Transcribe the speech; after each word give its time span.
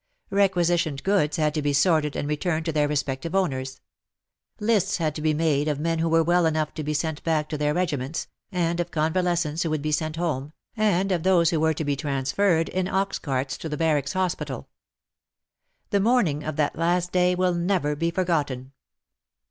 Requisitioned 0.31 1.03
goods 1.03 1.37
had 1.37 1.53
to 1.53 1.61
be 1.61 1.73
sorted 1.73 2.15
and 2.15 2.27
returned 2.27 2.65
to 2.65 2.71
their 2.71 2.87
respective 2.87 3.35
owners. 3.35 3.81
Lists 4.59 4.97
had 4.97 5.13
to 5.13 5.21
be 5.21 5.35
made 5.35 5.67
of 5.67 5.79
men 5.79 5.99
who 5.99 6.09
were 6.09 6.23
well 6.23 6.47
enough 6.47 6.73
to 6.73 6.83
be 6.83 6.95
sent 6.95 7.23
back 7.23 7.47
to 7.49 7.55
their 7.55 7.75
regiments, 7.75 8.27
and 8.51 8.79
of 8.79 8.89
convalescents 8.89 9.61
who 9.61 9.69
would 9.69 9.83
be 9.83 9.91
sent 9.91 10.15
home, 10.15 10.53
and 10.75 11.11
of 11.11 11.21
those 11.21 11.51
who 11.51 11.59
were 11.59 11.75
to 11.75 11.85
be 11.85 11.95
transferred 11.95 12.67
in 12.69 12.87
ox 12.87 13.19
carts 13.19 13.59
to 13.59 13.69
the 13.69 13.77
barracks 13.77 14.13
hospital. 14.13 14.69
The 15.91 15.99
morning 15.99 16.43
of 16.43 16.55
that 16.55 16.75
last 16.75 17.11
day 17.11 17.35
will 17.35 17.53
never 17.53 17.95
be 17.95 18.09
forgotten. 18.09 18.71